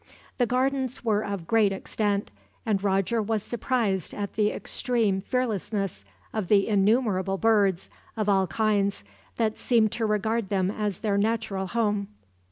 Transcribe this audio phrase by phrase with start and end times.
[0.39, 2.31] The gardens were of great extent,
[2.65, 9.03] and Roger was surprised at the extreme fearlessness of the innumerable birds, of all kinds,
[9.37, 12.07] that seemed to regard them as their natural home.